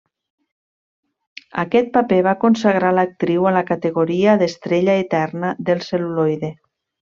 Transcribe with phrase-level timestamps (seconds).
[1.63, 6.53] Aquest paper va consagrar l'actriu a la categoria d'estrella eterna del cel·luloide.